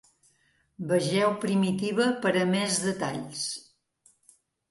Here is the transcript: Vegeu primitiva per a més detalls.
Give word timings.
Vegeu 0.91 1.33
primitiva 1.43 2.07
per 2.25 2.33
a 2.41 2.45
més 2.55 2.79
detalls. 2.87 3.45